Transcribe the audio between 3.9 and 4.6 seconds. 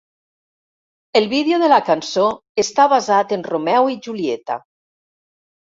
i Julieta.